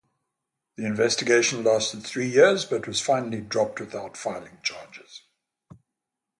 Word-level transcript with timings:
The 0.77 0.85
investigation 0.87 1.63
lasted 1.63 2.01
three 2.01 2.27
years, 2.27 2.65
but 2.65 2.87
was 2.87 2.99
finally 2.99 3.39
dropped 3.39 3.79
without 3.79 4.17
filing 4.17 4.57
charges. 4.63 5.21